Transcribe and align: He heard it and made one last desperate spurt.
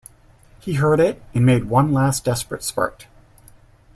He 0.59 0.73
heard 0.73 0.99
it 0.99 1.21
and 1.35 1.45
made 1.45 1.65
one 1.65 1.93
last 1.93 2.25
desperate 2.25 2.63
spurt. 2.63 3.05